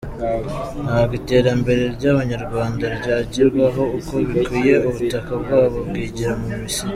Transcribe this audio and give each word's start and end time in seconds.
Ntabwo 0.83 1.13
iterambere 1.21 1.83
ry’Abanyarwanda 1.95 2.85
ryagerwaho 2.99 3.83
uko 3.97 4.13
bikwiye 4.27 4.73
ubutaka 4.87 5.31
bwabo 5.41 5.77
bwigira 5.89 6.31
mu 6.41 6.47
Misiri. 6.63 6.89